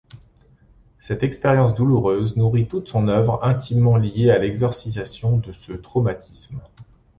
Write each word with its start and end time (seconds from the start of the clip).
Cette 0.97 1.21
expérience 1.21 1.75
douloureuse 1.75 2.35
nourrit 2.35 2.67
toute 2.67 2.89
son 2.89 3.07
œuvre, 3.07 3.39
intimement 3.43 3.97
liée 3.97 4.31
à 4.31 4.39
l'exorcisation 4.39 5.37
de 5.37 5.53
ce 5.53 5.73
traumatisme. 5.73 6.59